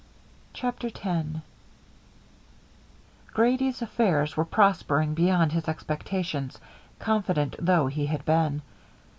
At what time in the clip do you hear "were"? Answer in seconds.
4.35-4.43